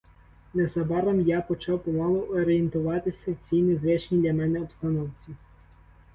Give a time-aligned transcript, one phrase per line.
[0.53, 5.33] Незабаром я почав помалу орієнтуватися в цій незвичній для мене обстановці.